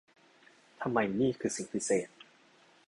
[0.81, 2.07] ทำไมนี่คือสิ่งพิเศษ!